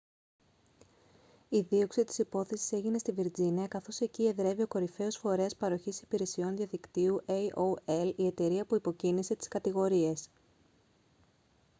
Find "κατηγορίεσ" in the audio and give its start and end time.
9.47-10.29